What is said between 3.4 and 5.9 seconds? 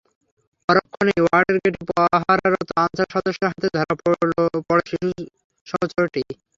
হাতে ধরা পড়ে শিশুসহ